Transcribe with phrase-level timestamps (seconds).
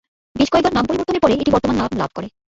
[0.35, 2.27] বেশ কয়েকবার নাম পরিবর্তনের পরে এটি বর্তমান নাম লাভ করে।